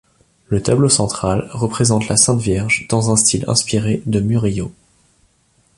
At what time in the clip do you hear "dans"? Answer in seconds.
2.89-3.11